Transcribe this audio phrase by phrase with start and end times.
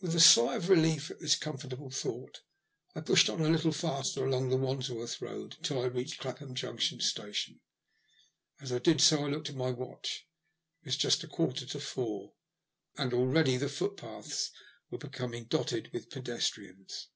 [0.00, 2.38] With a sigh of relief at this comfort able thoaghty
[2.96, 6.98] I pushed on a little faster along the Wandsworth Road until I reached Clapham Junction
[6.98, 7.60] Station.
[8.60, 10.26] As I did so I looked at my watch.
[10.82, 12.32] It was just a quarter to four,
[12.96, 14.50] and already the footpaths
[14.90, 17.06] were becoming dotted with pedestrians.